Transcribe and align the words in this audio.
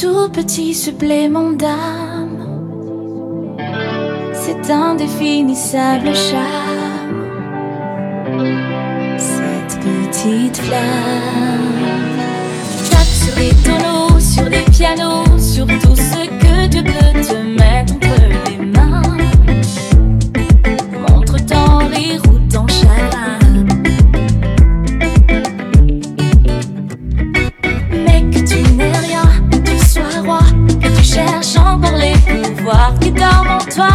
tout 0.00 0.28
petit 0.28 0.74
supplément 0.74 1.52
d'âme. 1.52 2.44
C'est 4.32 4.70
indéfinissable 4.70 6.14
charme, 6.14 7.26
cette 9.16 9.80
petite 9.80 10.58
flamme. 10.58 11.88
Tape 12.90 13.00
sur 13.00 13.36
les 13.38 13.54
tonneaux, 13.64 14.20
sur 14.20 14.44
les 14.44 14.62
pianos, 14.70 15.24
sur 15.38 15.66
tout 15.66 15.96
ce 15.96 16.28
que 16.28 16.68
Dieu 16.68 16.84
peut 16.84 17.20
te 17.20 17.47
pouvoir 32.58 32.92
qui 33.00 33.10
dorment 33.10 33.50
en 33.50 33.58
toi. 33.58 33.88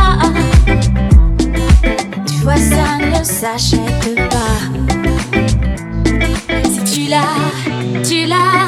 Tu 2.28 2.36
vois, 2.44 2.56
ça 2.56 2.98
ne 3.00 3.24
s'achète 3.24 4.30
pas. 4.30 4.60
Si 6.70 6.84
tu 6.94 7.10
l'as, 7.10 8.02
tu 8.04 8.26
l'as. 8.26 8.63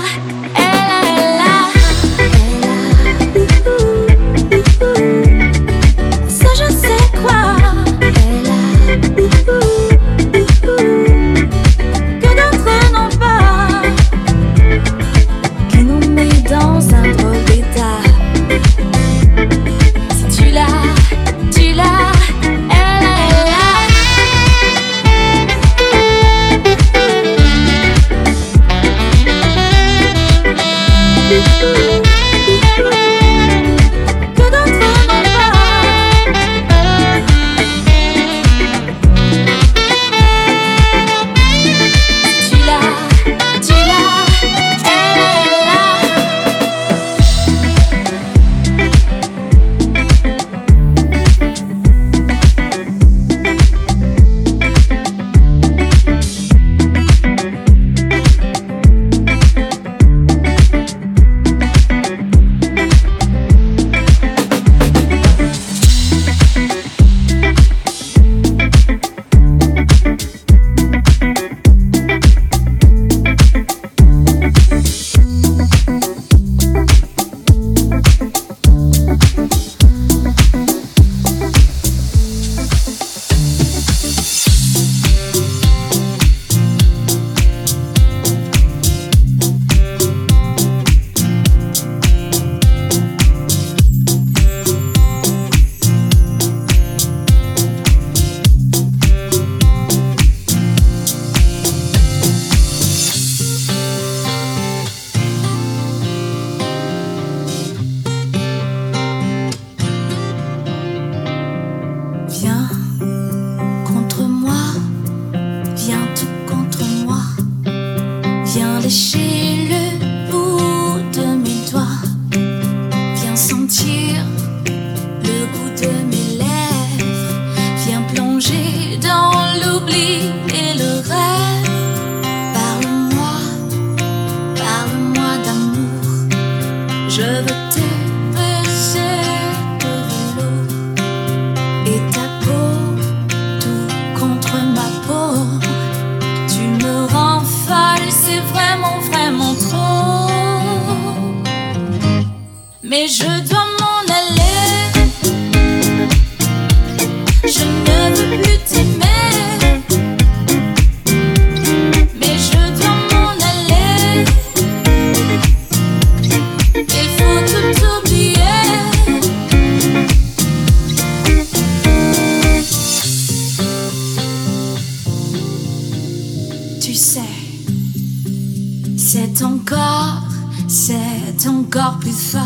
c'est 180.67 181.47
encore 181.47 181.97
plus 181.99 182.11
fort. 182.11 182.41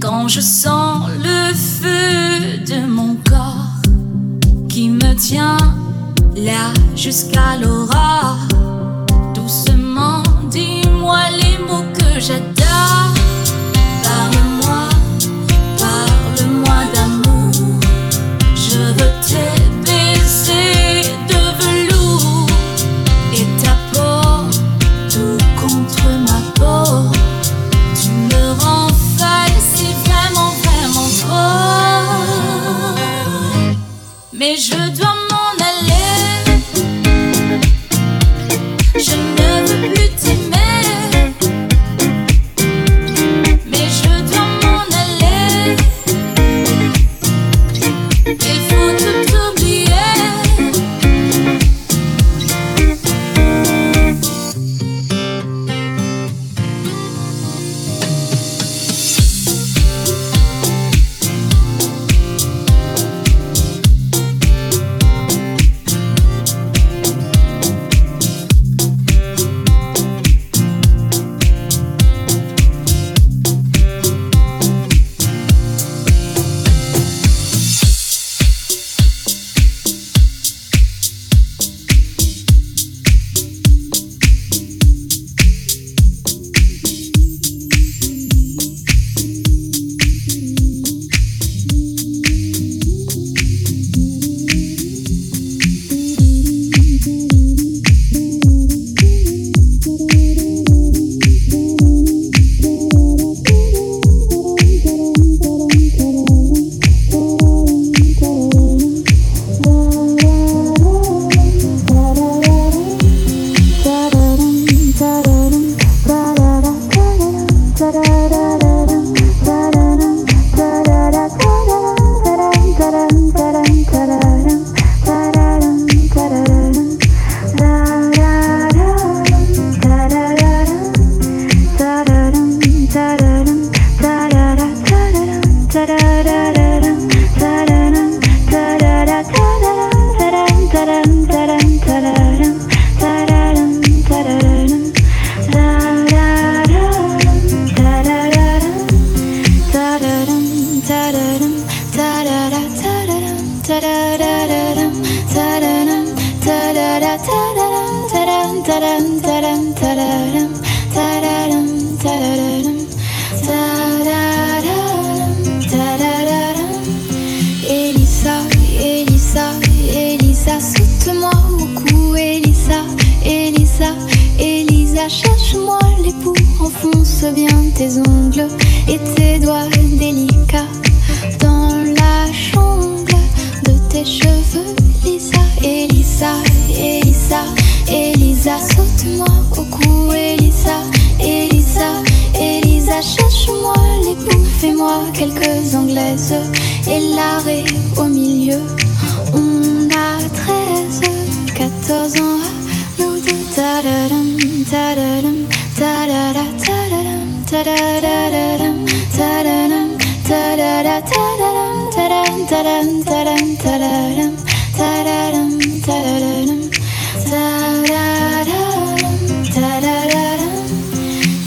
Quand 0.00 0.28
je 0.28 0.40
sens 0.40 1.08
le 1.18 1.54
feu 1.54 2.58
de 2.66 2.86
mon 2.86 3.16
corps 3.28 3.80
qui 4.68 4.90
me 4.90 5.14
tient 5.14 5.56
là 6.36 6.72
jusqu'à 6.96 7.56
l'aurore. 7.60 8.38
Doucement, 9.34 10.22
dis-moi 10.50 11.20
les 11.40 11.58
mots 11.66 11.88
que 11.94 12.20
j'adore. 12.20 13.11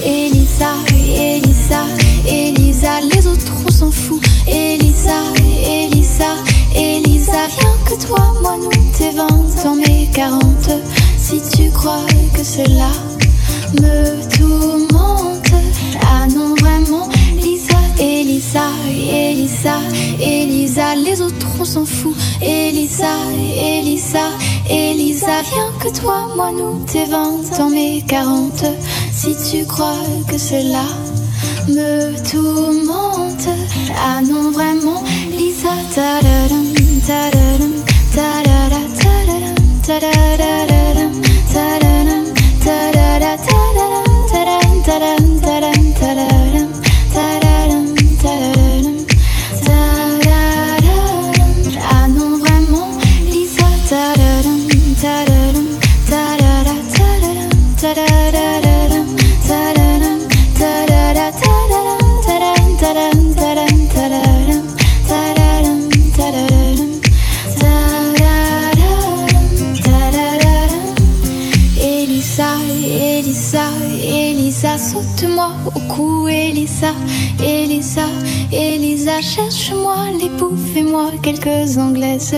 Elisa, 0.03 0.73
Elisa, 1.17 1.85
Elisa, 2.27 3.01
les 3.13 3.27
autres 3.27 3.53
on 3.65 3.71
s'en 3.71 3.91
fout. 3.91 4.21
Elisa, 4.47 5.19
Elisa, 5.65 6.35
Elisa, 6.75 7.47
viens 7.59 7.77
que 7.85 8.05
toi, 8.05 8.33
moi, 8.41 8.57
nous, 8.57 8.69
t'es 8.97 9.13
dans 9.13 9.75
mes 9.75 10.07
40. 10.13 10.41
Si 11.17 11.41
tu 11.55 11.69
crois 11.71 12.05
que 12.33 12.43
c'est 12.43 12.67
là. 12.67 13.04
autres 21.21 21.47
on 21.59 21.65
s'en 21.65 21.85
fout. 21.85 22.15
Elisa, 22.41 23.15
Elisa, 23.57 24.29
Elisa, 24.69 25.41
viens 25.51 25.71
que 25.79 25.99
toi, 25.99 26.27
moi, 26.35 26.51
nous, 26.51 26.83
t'es 26.85 27.05
20 27.05 27.59
ans, 27.59 27.69
mais 27.69 28.03
40. 28.07 28.65
Si 29.11 29.35
tu 29.49 29.65
crois 29.65 29.95
que 30.27 30.37
cela 30.37 30.85
me 31.67 32.13
tourmente, 32.29 33.47
ah 33.95 34.21
non, 34.21 34.51
vraiment, 34.51 35.03
Lisa, 35.31 35.75
ta 35.93 36.25
Ce 82.25 82.37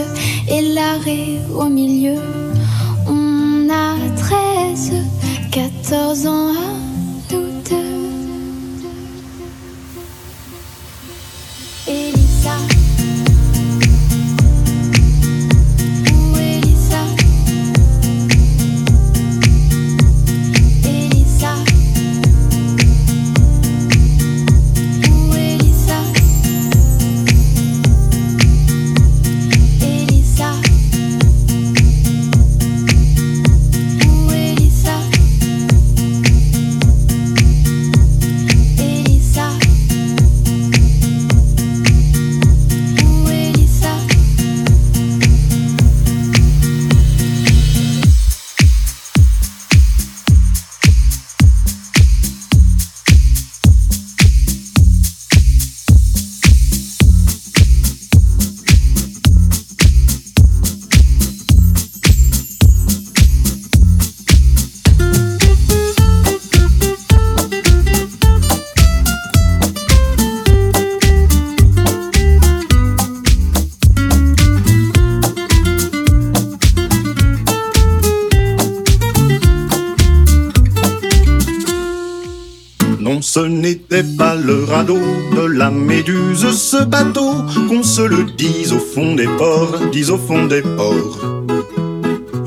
ce 86.45 86.83
bateau, 86.83 87.33
qu'on 87.67 87.81
se 87.81 88.01
le 88.01 88.25
dise 88.37 88.71
au 88.71 88.79
fond 88.79 89.15
des 89.15 89.25
ports, 89.25 89.79
dise 89.91 90.11
au 90.11 90.17
fond 90.17 90.45
des 90.45 90.61
ports. 90.61 91.19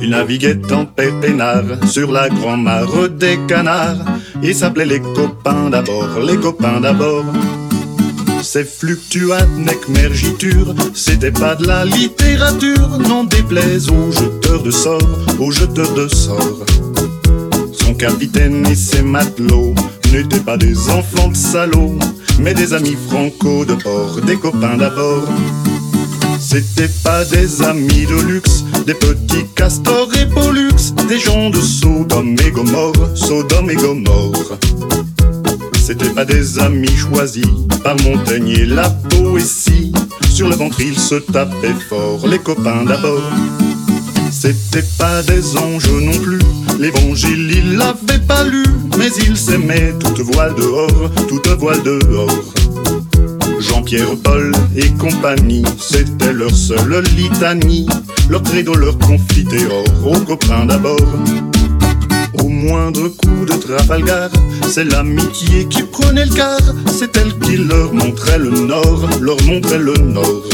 Il 0.00 0.10
naviguait 0.10 0.72
en 0.72 0.86
pépénard 0.86 1.64
sur 1.86 2.12
la 2.12 2.28
grand-mare 2.28 3.08
des 3.08 3.38
canards 3.48 4.04
et 4.42 4.52
s'appelait 4.52 4.86
les 4.86 5.00
copains 5.00 5.70
d'abord, 5.70 6.20
les 6.20 6.36
copains 6.36 6.80
d'abord. 6.80 7.24
Ces 8.42 8.64
fluctuates 8.64 9.48
mergiture, 9.88 10.74
c'était 10.94 11.32
pas 11.32 11.54
de 11.56 11.66
la 11.66 11.84
littérature, 11.84 12.98
n'en 12.98 13.24
déplaise 13.24 13.90
aux 13.90 14.12
jeteurs 14.12 14.62
de 14.62 14.70
sorts, 14.70 15.18
aux 15.38 15.50
jeteurs 15.50 15.92
de 15.94 16.08
sorts. 16.08 16.64
Son 17.72 17.94
capitaine 17.94 18.64
et 18.66 18.74
ses 18.74 19.02
matelots 19.02 19.74
n'étaient 20.12 20.40
pas 20.40 20.56
des 20.56 20.88
enfants 20.90 21.28
de 21.28 21.36
salauds, 21.36 21.98
mais 22.40 22.54
des 22.54 22.72
amis 22.72 22.96
franco 23.08 23.64
de 23.64 23.74
bord, 23.74 24.20
des 24.22 24.36
copains 24.36 24.76
d'abord. 24.76 25.28
C'étaient 26.38 26.90
pas 27.04 27.24
des 27.24 27.62
amis 27.62 28.06
de 28.06 28.20
luxe, 28.26 28.64
des 28.86 28.94
petits 28.94 29.46
castors 29.54 30.08
et 30.20 30.26
pollux, 30.26 30.92
des 31.08 31.18
gens 31.18 31.50
de 31.50 31.60
Sodome 31.60 32.36
et 32.46 32.50
Gomorre, 32.50 33.16
Sodome 33.16 33.70
et 33.70 33.76
Gomorre. 33.76 34.58
C'était 35.78 36.10
pas 36.10 36.24
des 36.24 36.58
amis 36.58 36.96
choisis 36.96 37.46
par 37.84 37.96
Montaigne 38.02 38.48
et 38.48 38.66
la 38.66 38.88
poésie. 38.90 39.92
Sur 40.32 40.48
le 40.48 40.54
ventre, 40.54 40.80
ils 40.80 40.98
se 40.98 41.16
tapaient 41.16 41.74
fort, 41.88 42.26
les 42.26 42.38
copains 42.38 42.84
d'abord. 42.84 43.22
C'était 44.30 44.86
pas 44.96 45.22
des 45.22 45.56
anges 45.56 45.90
non 45.90 46.16
plus, 46.22 46.38
l'évangile 46.78 47.50
il 47.52 47.76
l'avait 47.76 48.24
pas 48.26 48.44
lu, 48.44 48.64
mais 48.96 49.08
ils 49.26 49.36
s'aimaient 49.36 49.92
toute 49.98 50.20
voile 50.20 50.54
dehors, 50.54 51.10
toute 51.28 51.48
voile 51.58 51.82
dehors. 51.82 52.54
Jean-Pierre, 53.58 54.16
Paul 54.22 54.52
et 54.76 54.88
compagnie, 54.92 55.64
c'était 55.78 56.32
leur 56.32 56.54
seule 56.54 57.02
litanie, 57.16 57.86
leur 58.28 58.42
credo, 58.42 58.74
leur 58.74 58.96
confiteor, 58.98 59.84
aux 60.06 60.20
copains 60.20 60.64
d'abord. 60.64 61.06
Au 62.42 62.48
moindre 62.48 63.08
coup 63.08 63.44
de 63.44 63.52
Trafalgar, 63.52 64.30
c'est 64.68 64.84
l'amitié 64.84 65.66
qui 65.68 65.82
prenait 65.82 66.26
le 66.26 66.34
quart, 66.34 66.74
c'est 66.86 67.16
elle 67.16 67.36
qui 67.40 67.56
leur 67.56 67.92
montrait 67.92 68.38
le 68.38 68.50
nord, 68.50 69.08
leur 69.20 69.42
montrait 69.42 69.78
le 69.78 69.94
nord. 69.94 70.44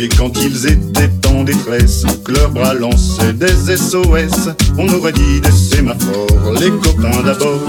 Et 0.00 0.08
quand 0.08 0.30
ils 0.40 0.66
étaient 0.66 1.10
en 1.26 1.42
détresse, 1.42 2.06
que 2.24 2.30
leurs 2.30 2.50
bras 2.50 2.72
lançaient 2.72 3.32
des 3.32 3.76
SOS, 3.76 4.48
on 4.78 4.88
aurait 4.94 5.10
dit 5.10 5.40
des 5.40 5.50
sémaphores, 5.50 6.52
les 6.60 6.70
copains 6.70 7.20
d'abord. 7.24 7.60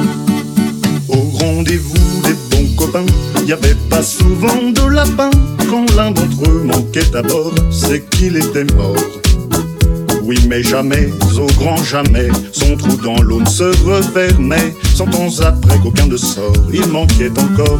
Au 1.08 1.22
rendez-vous 1.40 2.22
des 2.22 2.36
bons 2.52 2.76
copains, 2.76 3.06
y 3.48 3.52
avait 3.52 3.76
pas 3.90 4.04
souvent 4.04 4.70
de 4.72 4.94
lapin. 4.94 5.32
Quand 5.72 5.92
l'un 5.96 6.12
d'entre 6.12 6.48
eux 6.48 6.66
manquait 6.66 7.16
à 7.16 7.24
bord, 7.24 7.56
c'est 7.72 8.08
qu'il 8.12 8.38
était 8.38 8.66
mort. 8.76 8.96
Oui, 10.22 10.38
mais 10.48 10.62
jamais, 10.62 11.10
au 11.36 11.48
grand 11.60 11.84
jamais, 11.84 12.28
son 12.52 12.78
trou 12.78 12.96
dans 12.98 13.20
l'eau 13.24 13.42
ne 13.42 13.50
se 13.50 13.64
refermait. 13.84 14.76
Cent 14.94 15.12
ans 15.16 15.34
après 15.42 15.80
qu'aucun 15.80 16.06
de 16.06 16.18
sort, 16.18 16.54
il 16.72 16.86
manquait 16.90 17.32
encore. 17.32 17.80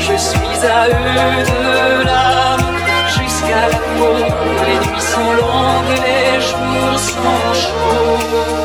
Je 0.00 0.16
suis 0.16 0.66
à 0.66 0.88
eux 0.88 1.44
de 1.44 2.04
l'âme 2.04 2.76
jusqu'à 3.06 3.68
la 3.68 3.78
peau. 3.78 4.16
Les 4.66 4.78
nuits 4.88 5.00
sont 5.00 5.32
longues, 5.40 5.96
les 6.04 6.40
jours 6.40 6.98
sont 6.98 7.54
chauds. 7.54 8.57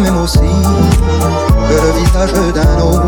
Même 0.00 0.16
aussi, 0.18 0.38
que 0.38 1.74
le 1.74 1.90
visage 1.98 2.32
d'un 2.54 2.80
autre. 2.80 3.07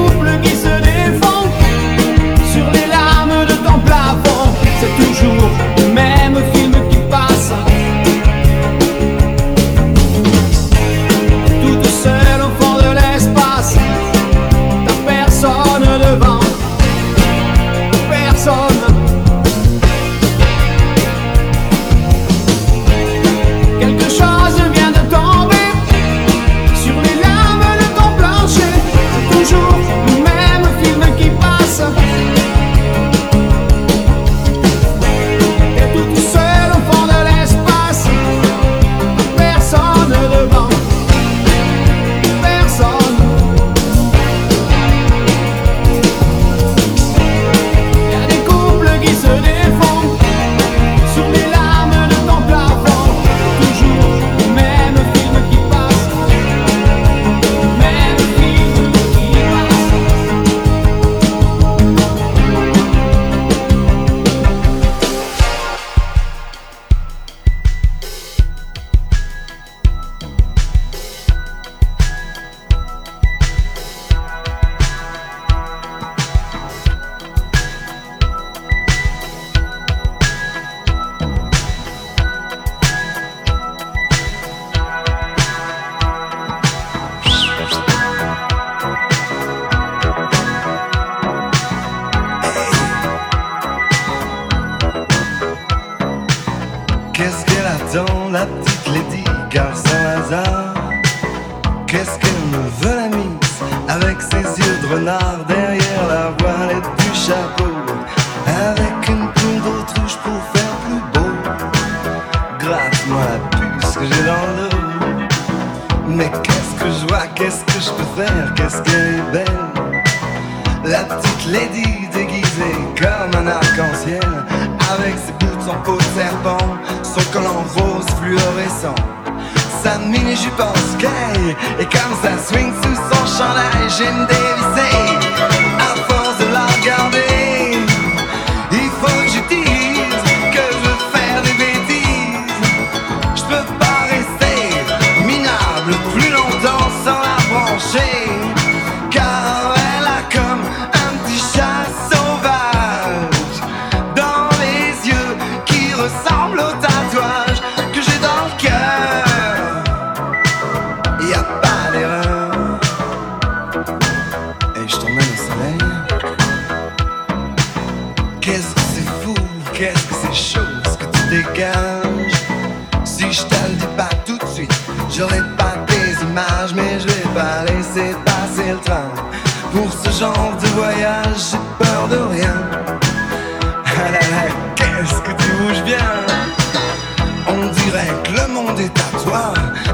就 5.21 5.80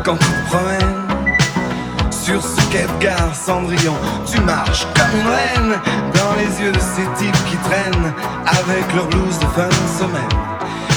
quand 0.08 0.16
tu 0.16 0.32
promènes 0.50 1.32
sur 2.10 2.42
ce 2.42 2.62
quai 2.72 2.84
de 2.84 3.34
Cendrillon, 3.34 3.96
tu 4.26 4.40
marches 4.40 4.88
comme 4.96 5.20
une 5.20 5.28
reine 5.28 5.82
dans 6.14 6.34
les 6.38 6.64
yeux 6.64 6.72
de 6.72 6.80
ces 6.80 7.04
types 7.22 7.46
qui 7.50 7.58
traînent 7.58 8.14
avec 8.46 8.86
leur 8.96 9.08
blouse 9.08 9.38
de 9.38 9.46
fin 9.48 9.68
de 9.68 10.00
semaine. 10.00 10.38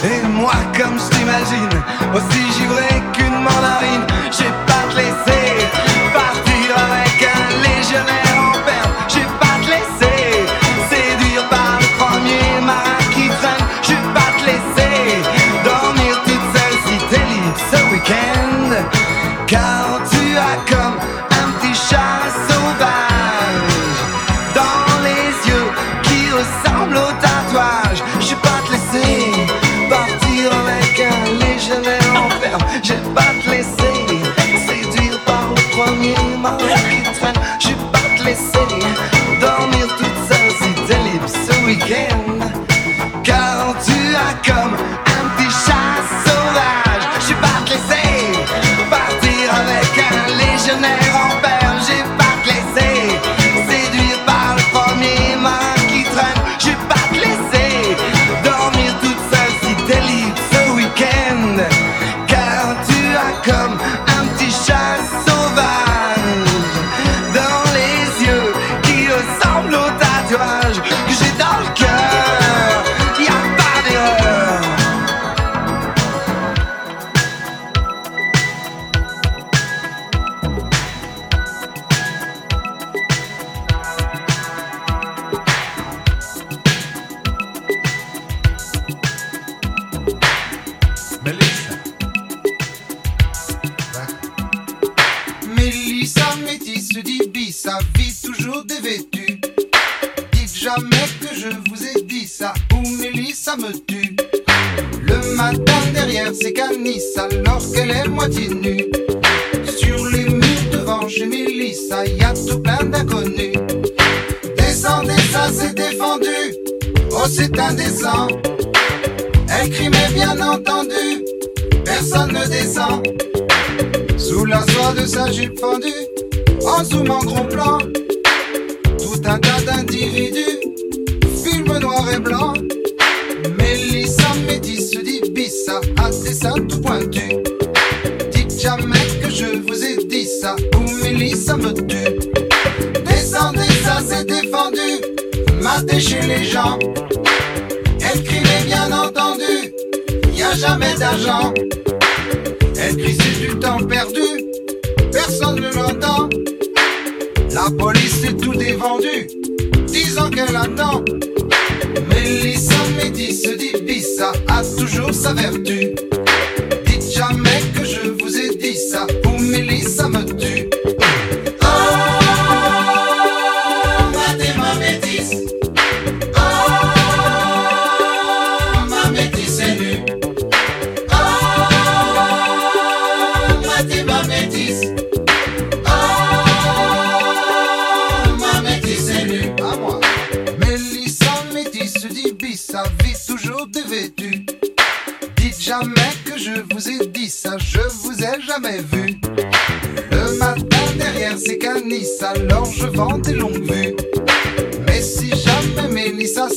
Et 0.05 0.25
moi, 0.29 0.53
comme 0.79 0.97
je 0.97 1.17
t'imagine, 1.17 1.83
aussi 2.15 2.53
givré 2.57 3.03
qu'une 3.13 3.43
mandarine, 3.43 4.07
j'ai 4.31 4.53
pas 4.69 4.89
te 4.89 4.97
laisser 4.97 5.67
partir 6.15 6.77
avec 6.77 7.35
un 7.35 7.63
légionnaire. 7.63 8.30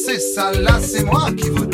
C'est 0.05 0.19
ça, 0.19 0.51
là 0.51 0.79
c'est 0.81 1.03
moi 1.03 1.31
qui 1.31 1.49
vous 1.49 1.65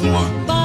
de 0.00 0.08
moi. 0.08 0.55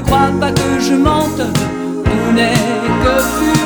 Ne 0.00 0.06
crois 0.06 0.32
pas 0.40 0.50
que 0.50 0.80
je 0.80 0.94
mente, 0.94 1.42
on 2.06 2.32
n'est 2.32 2.54
que 3.04 3.20
fou. 3.20 3.59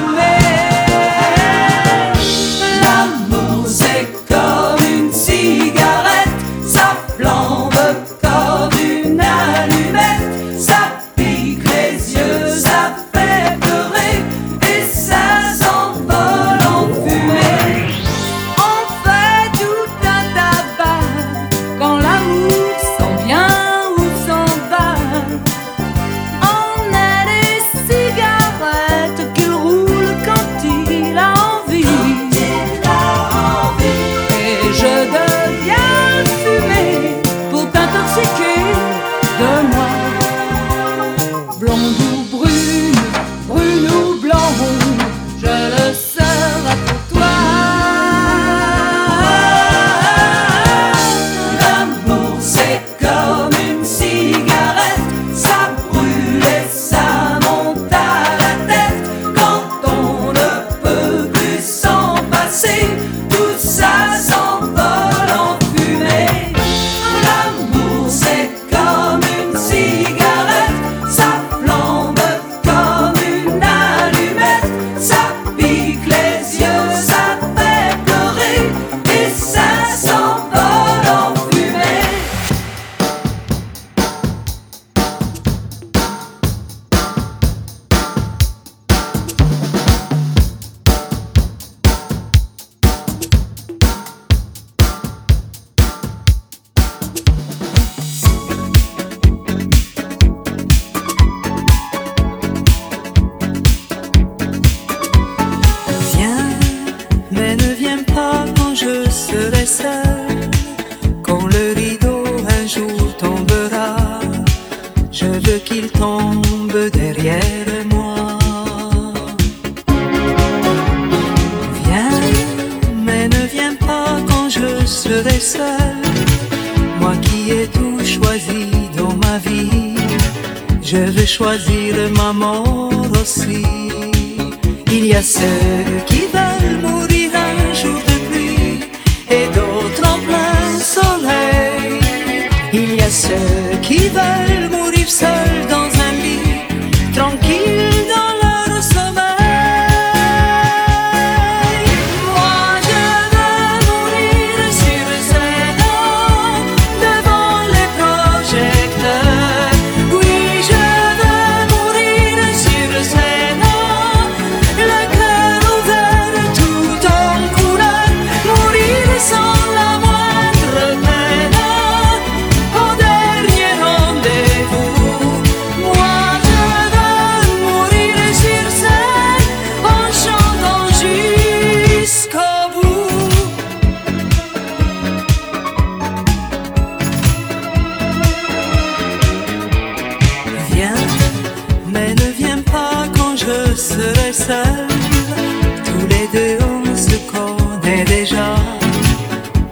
on 196.37 196.97
se 196.97 197.17
connaît 197.31 198.05
déjà. 198.05 198.55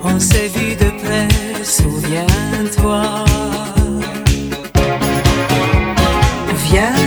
On 0.05 0.19
s'est 0.19 0.49
vu 0.49 0.75
de 0.75 0.91
près, 1.03 1.29
souviens-toi. 1.65 3.03
Viens, 6.67 7.05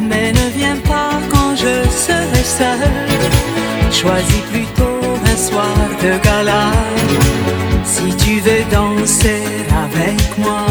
mais 0.00 0.32
ne 0.32 0.50
viens 0.56 0.76
pas 0.76 1.12
quand 1.30 1.54
je 1.56 1.88
serai 1.90 2.44
seule. 2.44 3.92
Choisis 3.92 4.42
plutôt 4.52 5.00
un 5.24 5.36
soir 5.36 5.76
de 6.02 6.18
gala. 6.24 6.70
Si 7.84 8.14
tu 8.16 8.40
veux 8.40 8.64
danser 8.70 9.42
avec 9.84 10.38
moi, 10.38 10.66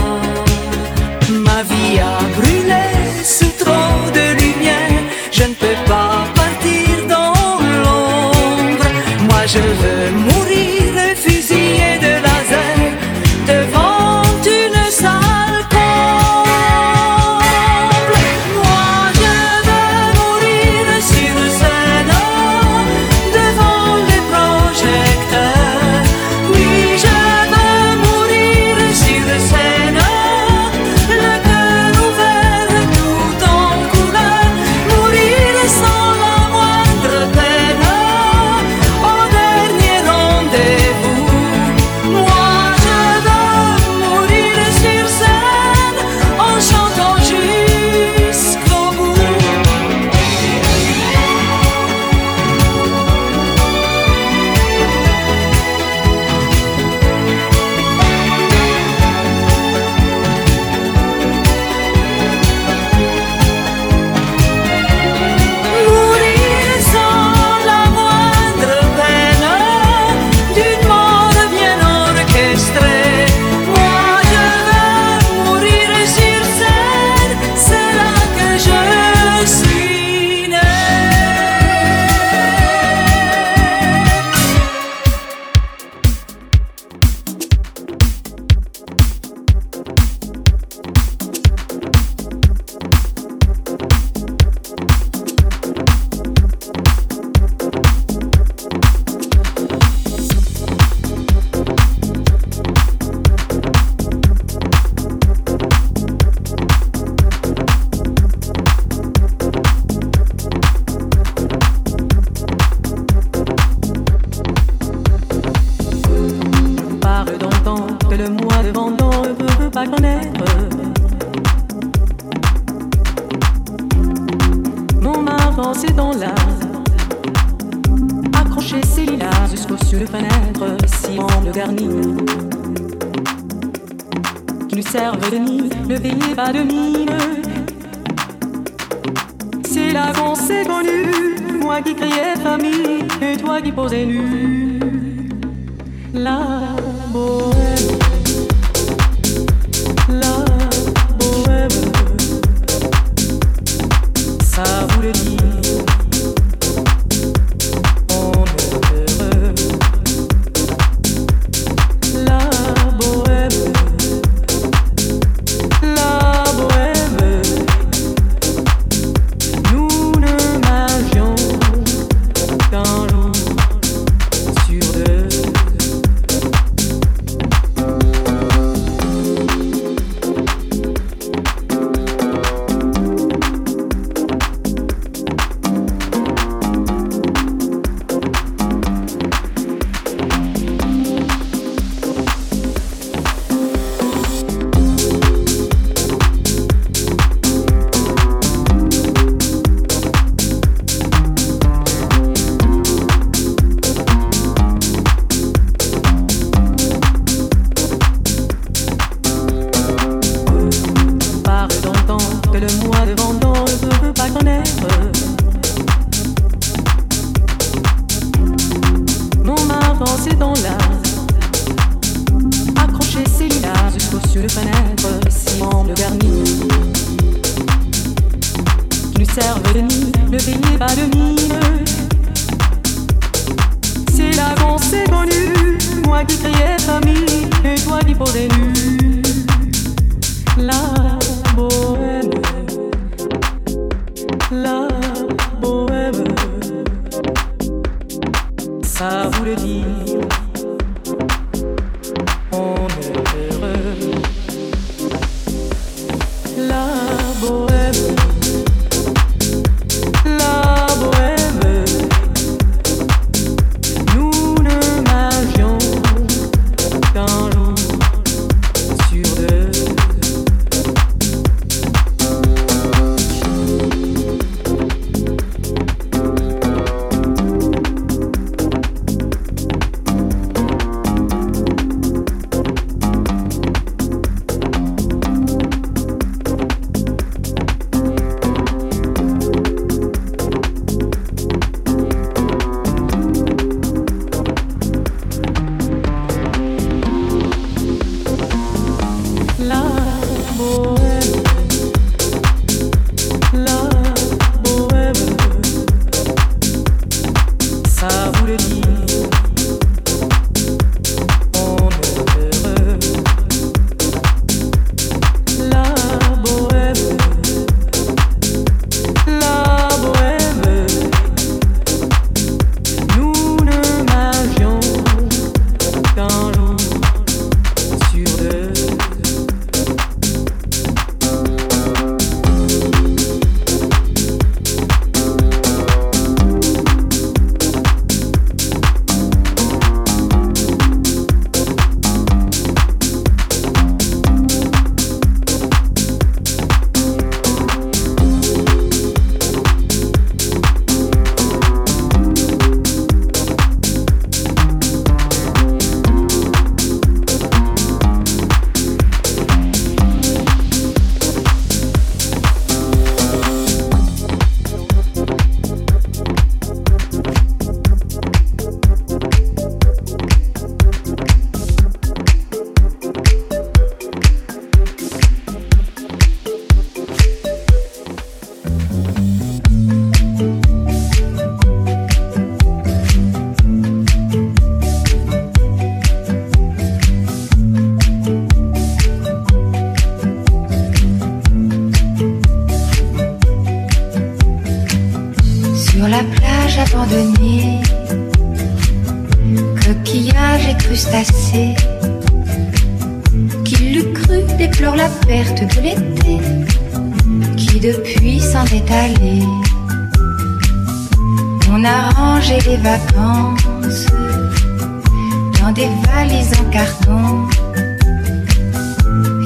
ma 1.29 1.63
vie 1.63 1.99
a 1.99 2.17
brûlé 2.39 2.85
sous 3.23 3.51
trop 3.59 4.11
de 4.13 4.33
lumière. 4.41 5.03
Je 5.31 5.43
ne 5.43 5.53
peux 5.53 5.79
pas. 5.87 6.36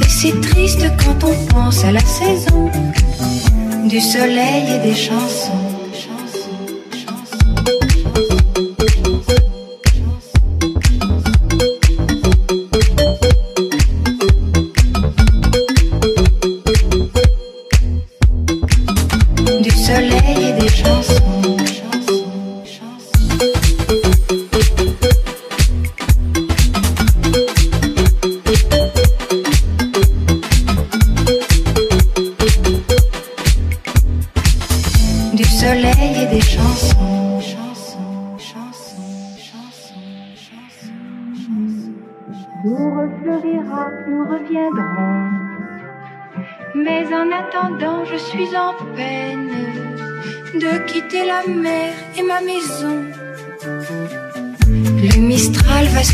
Et 0.04 0.10
c'est 0.10 0.39
triste 0.42 0.86
quand 1.04 1.28
on 1.28 1.46
pense 1.48 1.84
à 1.84 1.92
la 1.92 2.00
saison 2.00 2.70
du 3.88 4.00
soleil 4.00 4.64
et 4.76 4.88
des 4.88 4.96
chansons. 4.96 5.71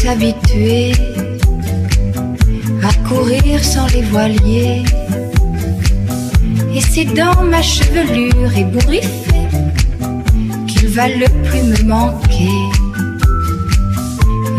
S'habituer 0.07 0.91
à 2.83 3.07
courir 3.07 3.63
sans 3.63 3.87
les 3.87 4.03
voiliers. 4.03 4.83
Et 6.73 6.81
c'est 6.81 7.05
dans 7.05 7.43
ma 7.43 7.61
chevelure 7.61 8.55
ébouriffée 8.55 9.47
qu'il 10.67 10.87
va 10.89 11.07
le 11.07 11.27
plus 11.45 11.63
me 11.63 11.79
manquer. 11.95 12.59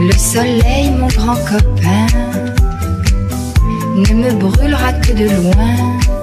Le 0.08 0.12
soleil, 0.12 0.90
mon 0.98 1.08
grand 1.18 1.36
copain, 1.52 2.06
ne 3.96 4.14
me 4.22 4.30
brûlera 4.32 4.92
que 4.94 5.12
de 5.12 5.28
loin. 5.40 6.17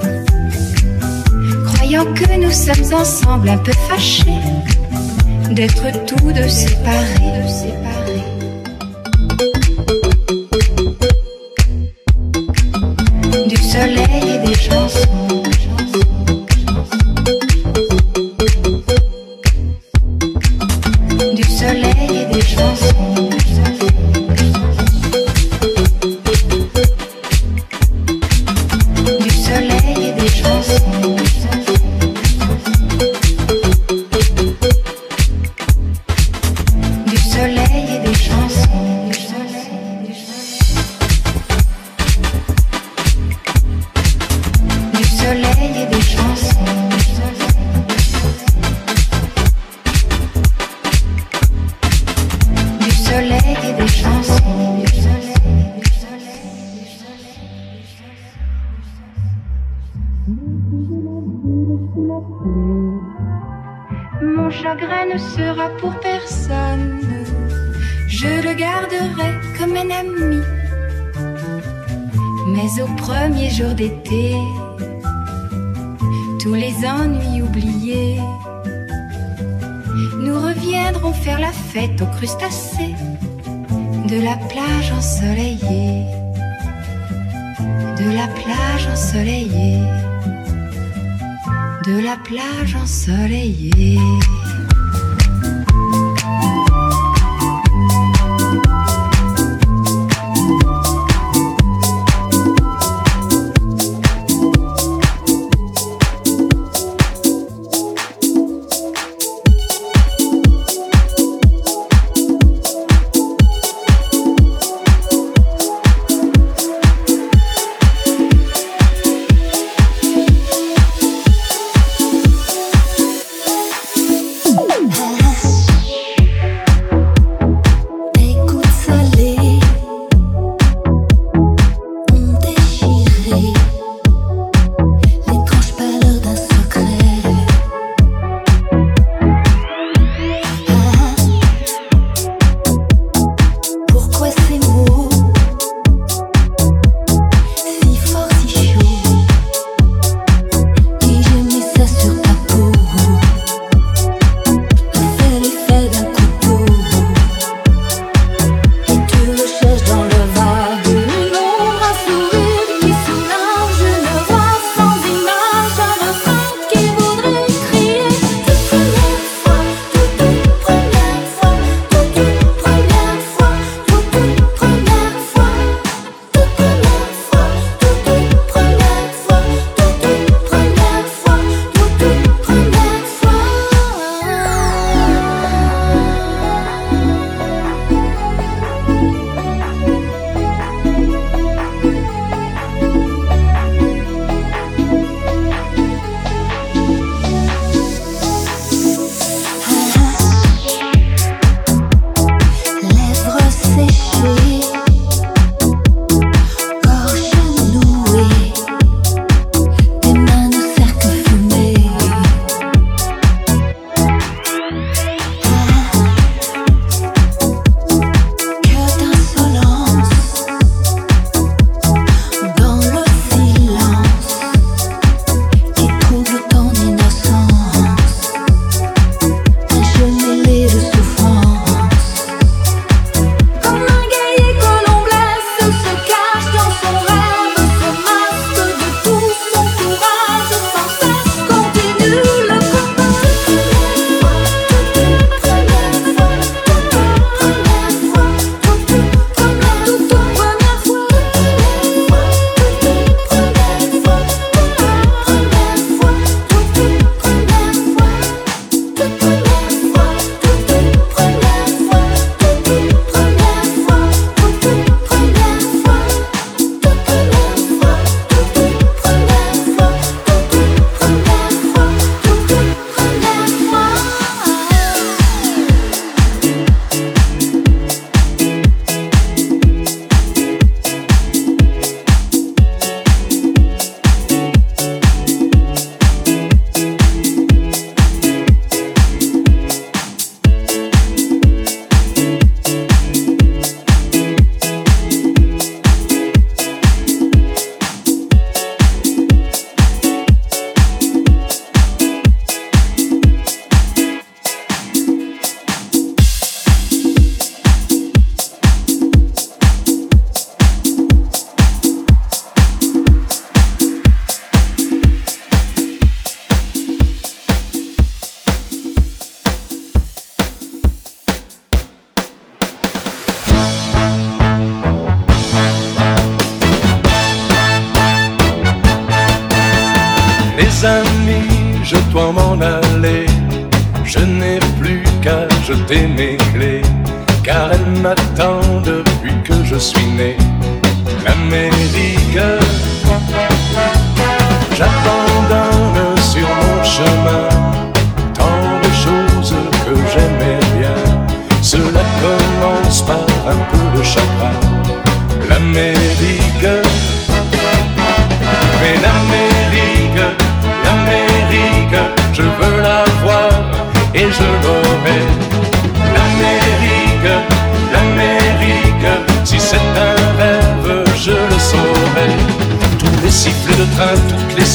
Que 2.04 2.38
nous 2.38 2.52
sommes 2.52 2.94
ensemble 2.94 3.48
un 3.48 3.58
peu 3.58 3.72
fâchés 3.88 4.26
d'être 5.50 6.06
tous 6.06 6.34
deux 6.34 6.50
séparés. 6.50 7.95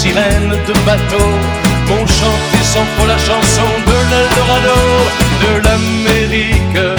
Sirènes 0.00 0.56
de 0.66 0.72
bateau 0.86 1.28
m'ont 1.88 2.06
chanté 2.06 2.58
sans 2.62 2.86
faux 2.94 3.06
la 3.06 3.18
chanson 3.18 3.70
de 3.90 3.96
l'Eldorado, 4.10 4.80
de 5.44 5.52
l'Amérique. 5.64 6.89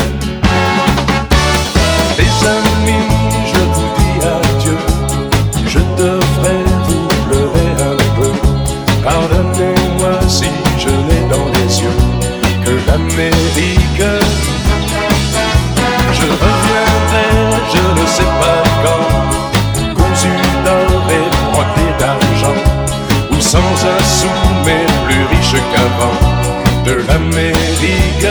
l'Amérique. 27.08 28.28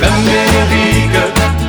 L'Amérique, 0.00 1.20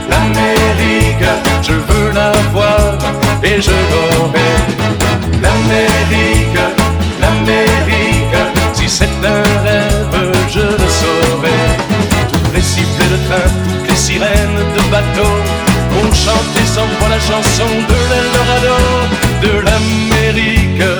l'Amérique, 0.09 1.27
je 1.61 1.73
veux 1.73 2.11
la 2.13 2.31
voir 2.53 2.97
et 3.43 3.61
je 3.61 3.77
l'aurai. 3.91 4.51
L'Amérique, 5.41 6.59
l'Amérique, 7.21 8.39
si 8.73 8.89
c'est 8.89 9.05
un 9.23 9.43
rêve, 9.63 10.33
je 10.49 10.59
le 10.59 10.89
saurai. 10.99 11.59
Tous 12.31 12.53
les 12.55 12.61
sifflets 12.61 13.11
de 13.13 13.19
train, 13.27 13.49
toutes 13.69 13.89
les 13.89 13.95
sirènes 13.95 14.61
de 14.75 14.81
bateau 14.91 15.31
ont 15.99 16.13
chanté 16.13 16.61
sans 16.65 16.87
moi 16.99 17.09
la 17.09 17.19
chanson 17.19 17.69
de 17.91 17.97
l'Eldorado, 18.09 18.77
de. 19.43 19.59
L'Amérique, 19.65 20.98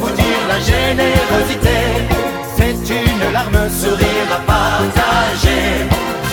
vous 0.00 0.10
dire 0.10 0.42
la 0.48 0.60
générosité. 0.60 1.78
C'est 2.56 2.82
une 3.02 3.32
larme, 3.32 3.68
sourire 3.70 4.28
à 4.38 4.40
partager. 4.52 5.86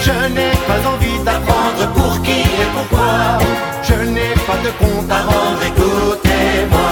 Je 0.06 0.16
n'ai 0.36 0.54
pas 0.68 0.82
envie 0.94 1.20
d'apprendre 1.28 1.84
pour 1.96 2.22
qui 2.22 2.42
et 2.64 2.70
pourquoi. 2.76 3.40
Je 3.88 3.96
n'ai 4.14 4.34
pas 4.48 4.60
de 4.66 4.72
compte 4.82 5.12
à 5.12 5.22
rendre, 5.30 5.64
écoutez-moi. 5.72 6.92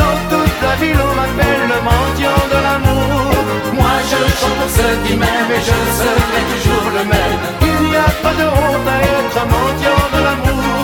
Dans 0.00 0.18
toute 0.30 0.58
la 0.68 0.74
ville 0.82 1.00
on 1.08 1.14
m'appelle 1.18 1.64
le 1.72 1.78
mendiant 1.90 2.44
de 2.54 2.58
l'amour. 2.66 3.32
Moi 3.78 3.94
je 4.10 4.18
chante 4.38 4.56
pour 4.60 4.70
ceux 4.78 4.96
qui 5.04 5.14
m'aiment 5.20 5.52
et 5.58 5.62
je 5.68 5.78
serai 6.00 6.42
toujours 6.52 6.88
le 6.98 7.04
même. 7.12 7.40
Il 7.70 7.80
n'y 7.88 7.96
a 7.96 8.10
pas 8.24 8.34
de 8.40 8.46
honte 8.58 8.88
à 8.94 8.98
être 9.16 9.40
mendiant 9.54 10.06
de 10.14 10.20
l'amour. 10.26 10.78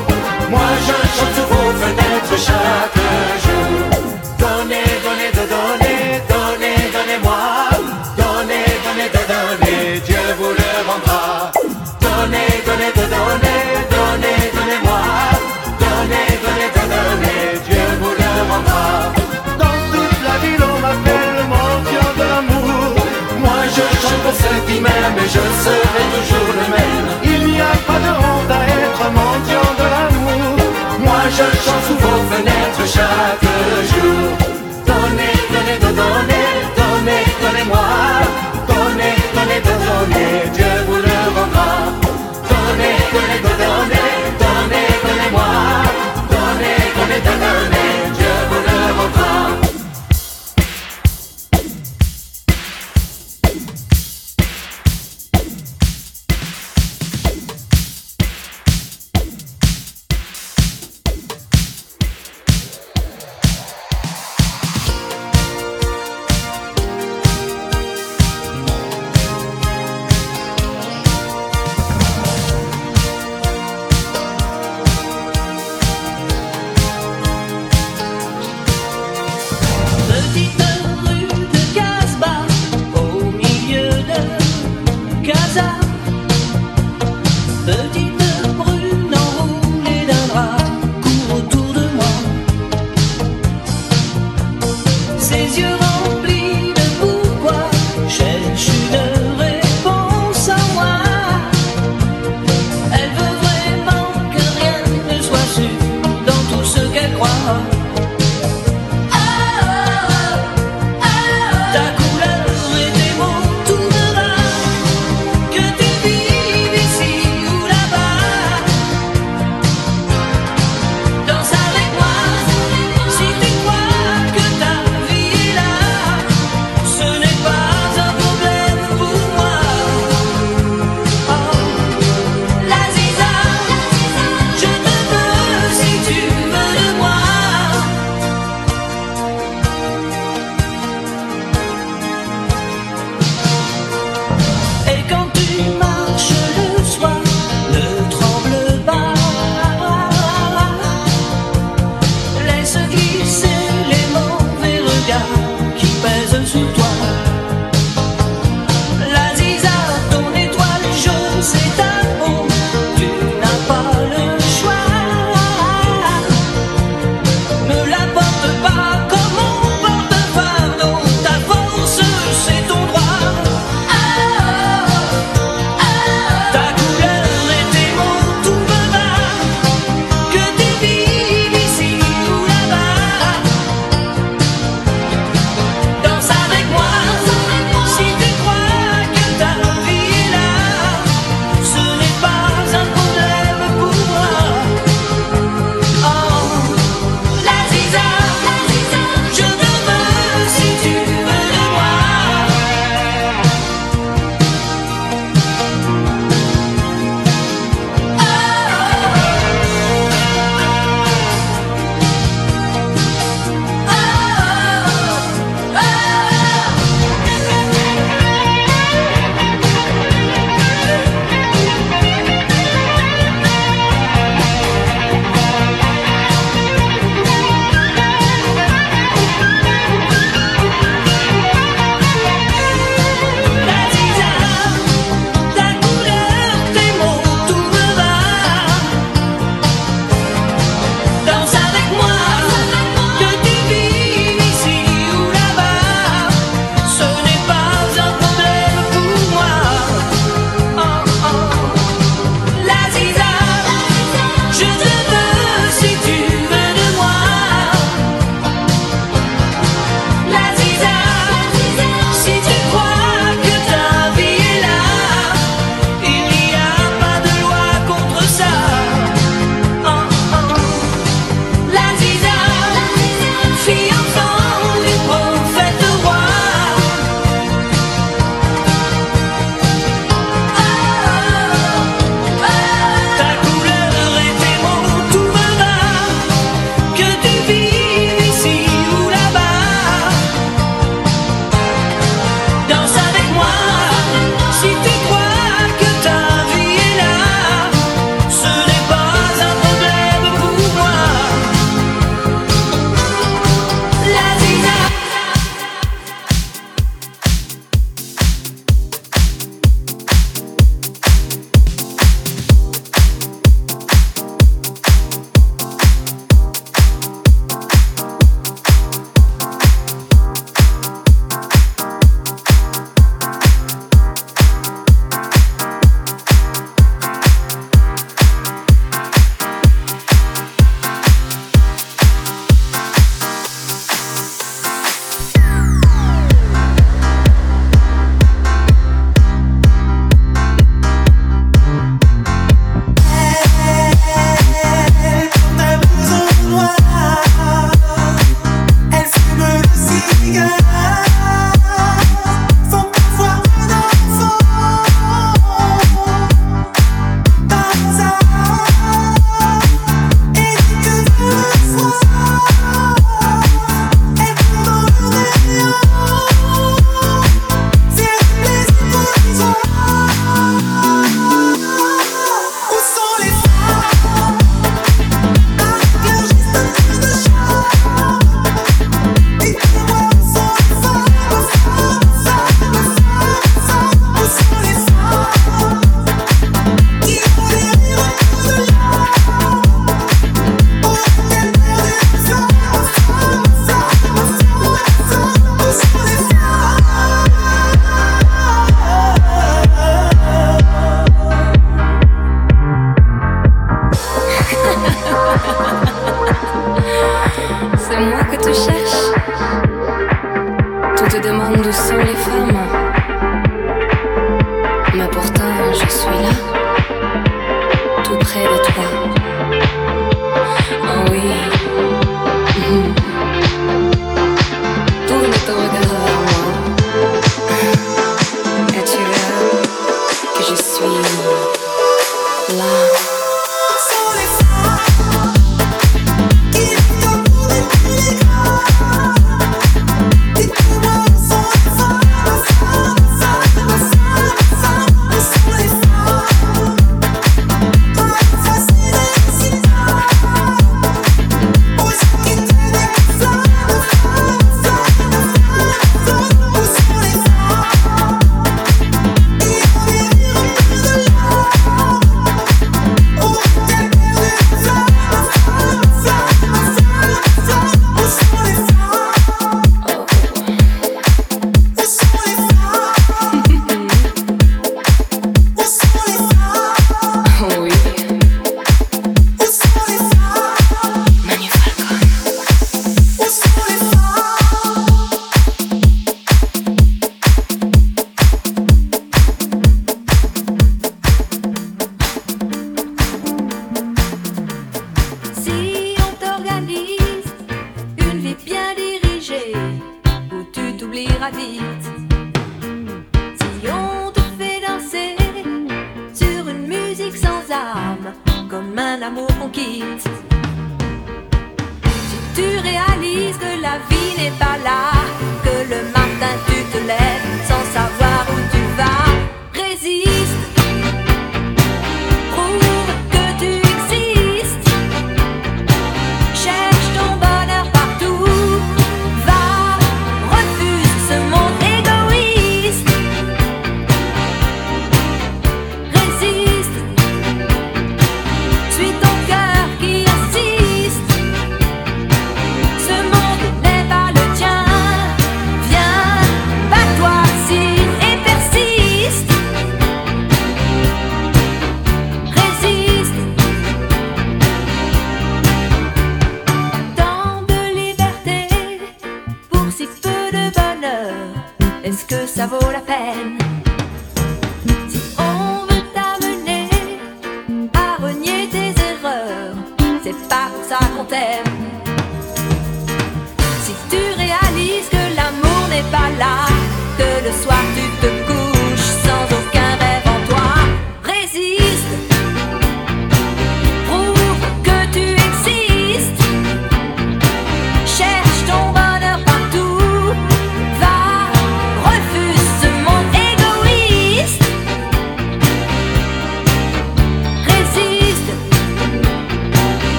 Moi 0.50 0.68
je 0.86 0.96
chante 1.16 1.34
sous 1.36 1.48
vos 1.52 1.70
fenêtres 1.82 2.36
chaque 2.48 2.98
jour 3.44 3.51
Donnez, 5.48 6.22
donnez, 6.28 6.76
donnez-moi. 6.94 7.34
donnez, 8.16 8.64
donnez, 8.84 9.08
de 9.10 9.22
donner, 9.32 10.00
Dieu 10.06 10.22
vous 10.38 10.54
le 10.54 10.70
rendra. 10.86 11.50
Donner, 12.00 12.62
donnez, 12.64 12.92
donnez, 12.94 13.10
donner, 13.10 13.58
donner, 13.90 14.38
donnez-moi. 14.54 15.00
donnez, 15.82 16.28
donnez, 16.44 16.70
de 16.76 16.84
donner, 16.94 17.40
Dieu 17.66 17.84
vous 18.00 18.14
le 18.22 18.32
rendra. 18.50 18.84
Dans 19.58 19.78
toute 19.90 20.22
la 20.22 20.36
ville, 20.44 20.62
on 20.62 20.78
m'appelle 20.78 21.34
le 21.38 21.44
mendiant 21.54 22.12
d'amour. 22.20 22.94
Moi, 23.40 23.60
je 23.74 23.82
chante 23.98 24.22
pour 24.22 24.36
ceux 24.42 24.60
qui 24.68 24.78
m'aiment 24.78 25.18
et 25.18 25.26
je 25.26 25.42
serai 25.64 26.04
toujours 26.14 26.52
le 26.54 26.66
même. 26.76 27.06
Il 27.24 27.52
n'y 27.52 27.60
a 27.60 27.74
pas 27.88 27.98
de 27.98 28.12
honte 28.14 28.52
à 28.58 28.62
être 28.62 29.04
mendiant 29.10 29.72
de 29.80 29.86
l'amour. 29.92 30.56
Moi, 31.00 31.22
je 31.30 31.46
chante 31.64 31.82
sous 31.88 31.98
vos 31.98 32.22
fenêtres 32.30 32.86
chaque 32.86 33.42
jour. 33.90 34.41
donnez, 39.60 39.84
donnez, 39.84 40.50
Dieu 40.52 40.64
vous. 40.86 41.02
Donnez, 42.48 42.96
donnez, 43.12 43.38
donnez, 43.42 44.08
donnez, 44.40 44.86
donnez-moi. 45.04 45.50
Donnez, 46.30 46.80
donnez, 46.96 47.20
donnez, 47.20 48.21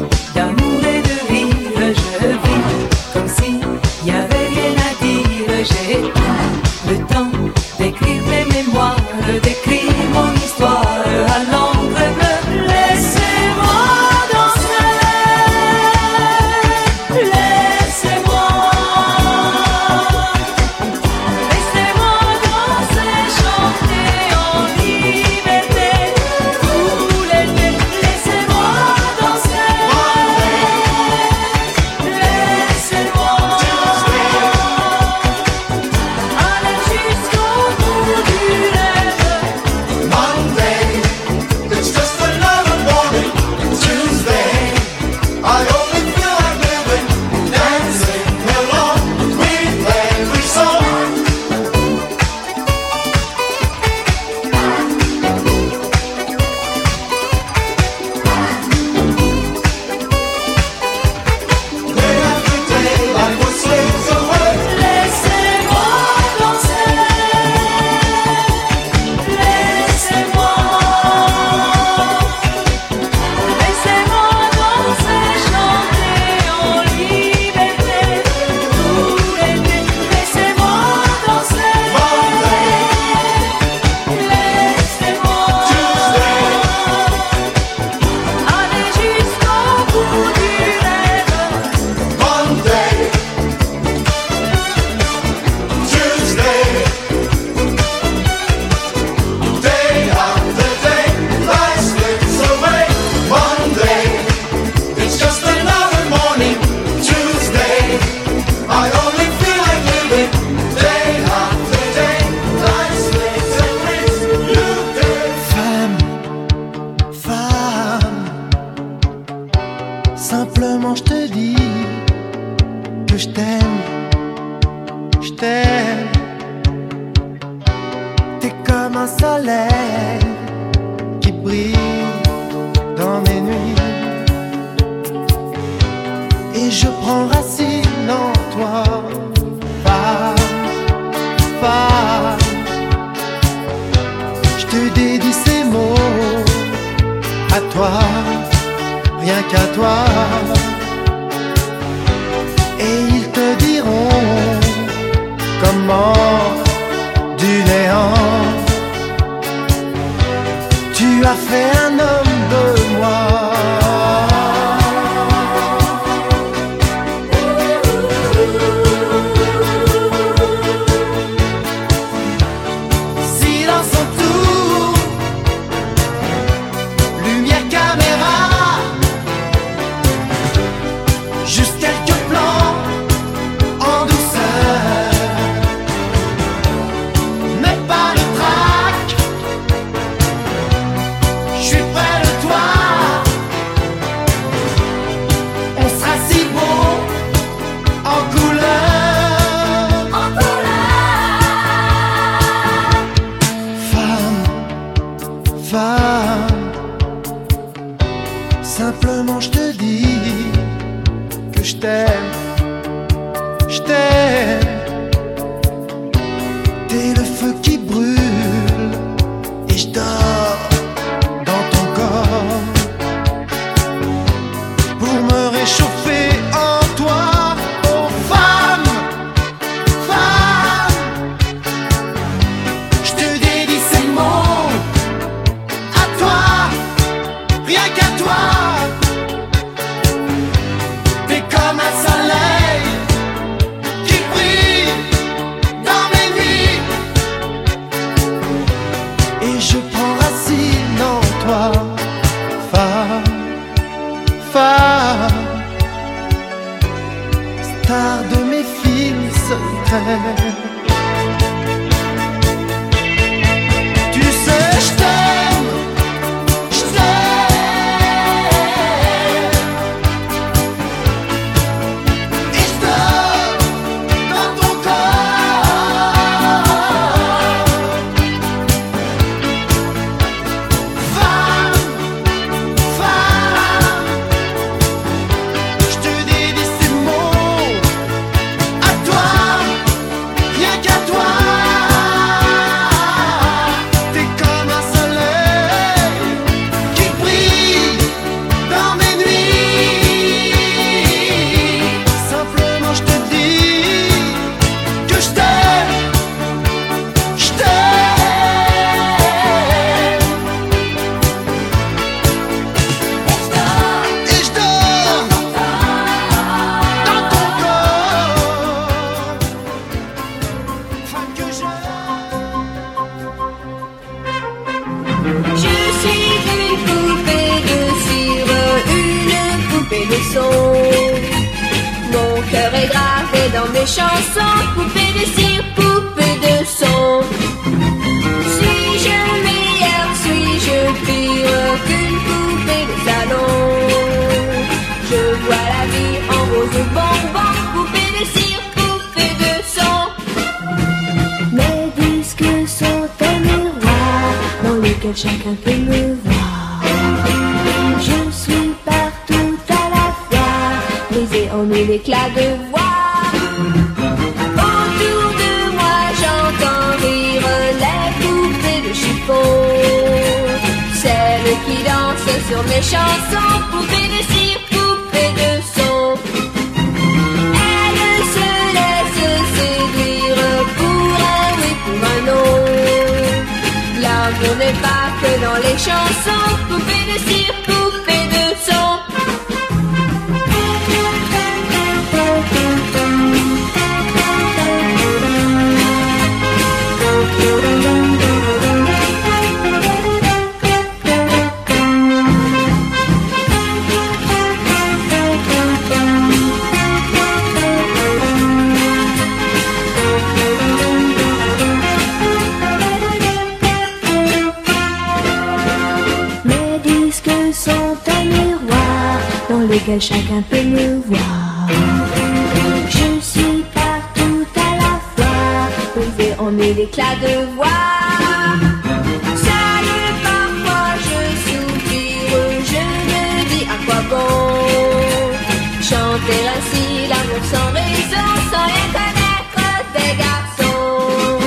chanter 435.89 436.41
ainsi 436.55 436.85
l'amour 437.11 437.43
sans 437.53 437.69
raison, 437.79 438.27
sans 438.51 438.65
rien 438.73 438.87
connaître 438.97 439.65
des 439.95 440.13
garçons. 440.23 441.39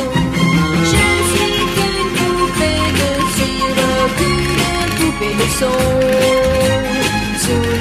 Je 0.92 1.06
suis 1.30 1.60
qu'une 1.74 2.10
poupée 2.18 2.86
de 3.00 3.10
cire, 3.36 3.82
qu'une 4.18 4.90
poupée 4.98 5.34
de 5.40 5.48
son 5.58 6.48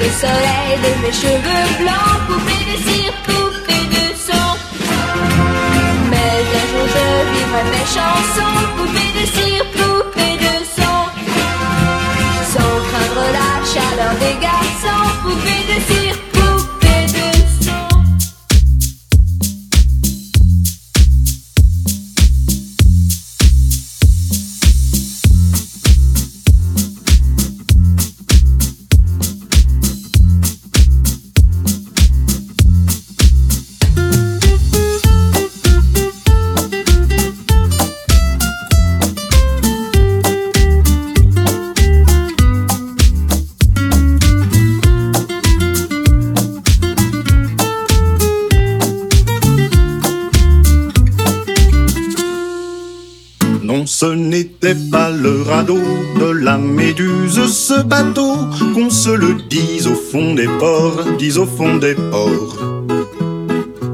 le 0.02 0.10
soleil 0.24 0.72
de 0.84 0.90
mes 1.02 1.12
cheveux 1.12 1.66
blancs, 1.80 2.18
poupée 2.26 2.64
de 2.70 2.76
cire, 2.86 3.16
poupée 3.26 3.86
de 3.96 4.04
son. 4.26 4.48
Mais 6.10 6.36
un 6.60 6.66
jour 6.70 6.86
je 6.94 7.04
vivrai 7.32 7.64
mes 7.74 7.86
chansons, 7.96 8.58
poupée 8.76 9.12
de 9.18 9.24
cire, 9.34 9.47
Ce 54.00 54.06
n'était 54.06 54.76
pas 54.92 55.10
le 55.10 55.42
radeau 55.42 55.82
de 56.20 56.30
la 56.30 56.56
méduse, 56.56 57.44
ce 57.46 57.82
bateau, 57.82 58.36
qu'on 58.72 58.90
se 58.90 59.10
le 59.10 59.34
dise 59.50 59.88
au 59.88 59.96
fond 59.96 60.36
des 60.36 60.46
ports, 60.46 61.02
dise 61.18 61.36
au 61.36 61.46
fond 61.46 61.78
des 61.78 61.96
ports. 61.96 62.56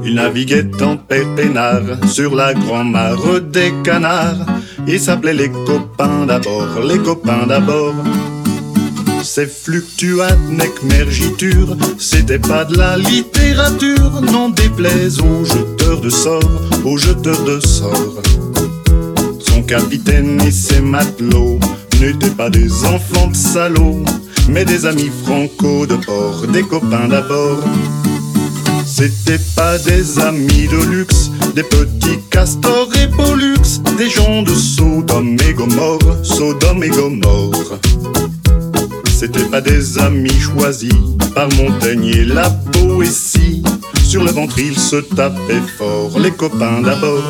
Il 0.03 0.13
naviguait 0.13 0.79
en 0.83 0.97
pépénard 0.97 1.81
sur 2.07 2.35
la 2.35 2.53
grand-mare 2.53 3.41
des 3.51 3.73
canards 3.83 4.45
et 4.85 4.99
s'appelait 4.99 5.33
les 5.33 5.49
copains 5.49 6.27
d'abord, 6.27 6.81
les 6.87 6.99
copains 6.99 7.47
d'abord. 7.47 7.95
Ces 9.23 9.47
fluctuates 9.47 10.37
mergiture, 10.83 11.75
c'était 11.97 12.37
pas 12.37 12.63
de 12.63 12.77
la 12.77 12.95
littérature, 12.95 14.21
n'en 14.21 14.49
déplaise 14.49 15.19
aux 15.19 15.43
jeteurs 15.43 15.99
de 15.99 16.11
sorts, 16.11 16.61
aux 16.83 16.97
jeteurs 16.97 17.43
de 17.43 17.59
sorts 17.59 18.21
capitaine 19.65 20.39
et 20.41 20.51
ses 20.51 20.81
matelots 20.81 21.59
n'étaient 21.99 22.29
pas 22.29 22.49
des 22.49 22.71
enfants 22.85 23.27
de 23.27 23.35
salauds, 23.35 24.03
mais 24.49 24.65
des 24.65 24.85
amis 24.85 25.11
franco 25.23 25.85
de 25.85 25.95
bord, 25.95 26.45
des 26.47 26.63
copains 26.63 27.07
d'abord. 27.07 27.63
C'étaient 28.85 29.41
pas 29.55 29.77
des 29.79 30.19
amis 30.19 30.67
de 30.67 30.91
luxe, 30.91 31.31
des 31.55 31.63
petits 31.63 32.19
castors 32.29 32.89
et 33.01 33.07
pollux, 33.07 33.81
des 33.97 34.09
gens 34.09 34.43
de 34.43 34.53
Sodome 34.53 35.37
et 35.47 35.53
Gomorre, 35.53 36.23
Sodome 36.23 36.83
et 36.83 36.89
Gomorre. 36.89 37.79
C'étaient 39.07 39.49
pas 39.49 39.61
des 39.61 39.97
amis 39.97 40.39
choisis 40.39 40.93
par 41.33 41.49
Montaigne 41.53 42.05
et 42.05 42.25
la 42.25 42.49
poésie 42.49 43.63
sur 44.03 44.23
le 44.23 44.31
ventre 44.31 44.59
ils 44.59 44.77
se 44.77 44.97
tapaient 44.97 45.61
fort, 45.77 46.19
les 46.19 46.31
copains 46.31 46.81
d'abord. 46.81 47.23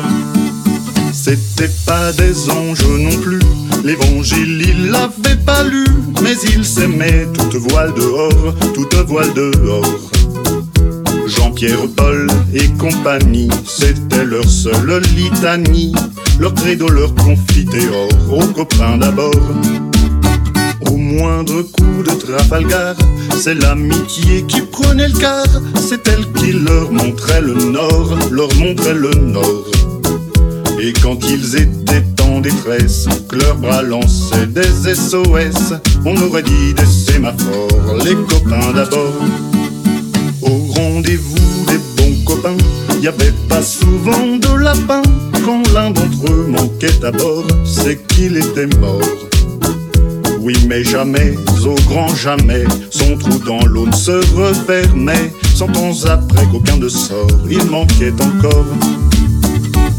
C'était 1.16 1.72
pas 1.86 2.12
des 2.12 2.50
anges 2.50 2.86
non 2.86 3.16
plus, 3.22 3.40
l'évangile 3.82 4.62
il 4.68 4.90
l'avait 4.90 5.42
pas 5.44 5.64
lu, 5.64 5.86
mais 6.22 6.34
ils 6.54 6.64
s'aimaient 6.64 7.26
toute 7.32 7.56
voile 7.56 7.92
dehors, 7.94 8.54
toute 8.74 8.94
voile 9.08 9.32
dehors. 9.32 10.10
Jean-Pierre 11.26 11.88
Paul 11.96 12.28
et 12.54 12.68
compagnie, 12.78 13.48
c'était 13.64 14.24
leur 14.24 14.48
seule 14.48 15.02
litanie, 15.16 15.92
leur 16.38 16.54
credo, 16.54 16.88
leur 16.88 17.12
confiteor, 17.14 18.08
aux 18.30 18.46
copains 18.52 18.98
d'abord. 18.98 19.40
Au 20.82 20.96
moindre 20.96 21.62
coup 21.62 22.02
de 22.04 22.10
Trafalgar, 22.10 22.94
c'est 23.40 23.54
l'amitié 23.54 24.44
qui 24.46 24.60
prenait 24.60 25.08
le 25.08 25.18
quart, 25.18 25.62
c'est 25.76 26.06
elle 26.08 26.30
qui 26.34 26.52
leur 26.52 26.92
montrait 26.92 27.40
le 27.40 27.54
nord, 27.54 28.14
leur 28.30 28.54
montrait 28.56 28.94
le 28.94 29.14
nord. 29.14 29.64
Et 30.78 30.92
quand 30.92 31.18
ils 31.28 31.56
étaient 31.56 32.04
en 32.22 32.40
détresse, 32.40 33.08
que 33.28 33.36
leurs 33.36 33.56
bras 33.56 33.82
lançaient 33.82 34.46
des 34.46 34.94
SOS, 34.94 35.74
on 36.04 36.16
aurait 36.22 36.42
dit 36.42 36.74
des 36.74 36.86
sémaphores, 36.86 37.96
les 38.04 38.14
copains 38.14 38.72
d'abord. 38.74 39.14
Au 40.42 40.72
rendez-vous 40.74 41.64
des 41.66 41.78
bons 41.96 42.24
copains, 42.24 42.56
y 43.00 43.08
avait 43.08 43.32
pas 43.48 43.62
souvent 43.62 44.36
de 44.36 44.62
lapin. 44.62 45.02
Quand 45.44 45.62
l'un 45.72 45.90
d'entre 45.90 46.30
eux 46.30 46.46
manquait 46.48 47.04
à 47.04 47.10
bord, 47.10 47.46
c'est 47.64 48.06
qu'il 48.08 48.36
était 48.36 48.68
mort. 48.78 49.00
Oui, 50.40 50.54
mais 50.68 50.84
jamais, 50.84 51.34
au 51.64 51.74
grand 51.88 52.14
jamais, 52.14 52.64
son 52.90 53.16
trou 53.16 53.38
dans 53.44 53.64
l'eau 53.66 53.86
ne 53.86 53.92
se 53.92 54.12
refermait. 54.36 55.32
Cent 55.54 55.74
ans 55.76 56.04
après 56.04 56.46
qu'aucun 56.52 56.76
de 56.76 56.88
sort, 56.88 57.26
il 57.50 57.64
manquait 57.64 58.12
encore. 58.12 58.66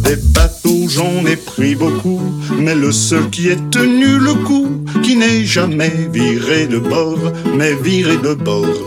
Des 0.07 0.15
bateaux, 0.15 0.87
j'en 0.87 1.25
ai 1.25 1.35
pris 1.35 1.75
beaucoup, 1.75 2.21
mais 2.57 2.75
le 2.75 2.93
seul 2.93 3.29
qui 3.29 3.49
ait 3.49 3.57
tenu 3.69 4.17
le 4.17 4.35
coup, 4.35 4.69
qui 5.03 5.17
n'est 5.17 5.43
jamais 5.43 5.91
viré 6.13 6.65
de 6.65 6.79
bord, 6.79 7.19
mais 7.57 7.73
viré 7.75 8.15
de 8.15 8.33
bord. 8.33 8.79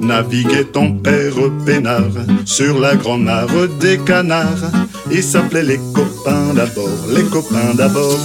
Naviguait 0.00 0.76
en 0.76 0.92
père 0.92 1.34
peinard 1.64 2.16
sur 2.44 2.78
la 2.78 2.94
grande 2.94 3.24
mare 3.24 3.66
des 3.80 3.98
canards, 3.98 4.70
et 5.10 5.22
s'appelait 5.22 5.64
les 5.64 5.80
copains 5.92 6.54
d'abord, 6.54 7.06
les 7.12 7.24
copains 7.24 7.74
d'abord. 7.74 8.20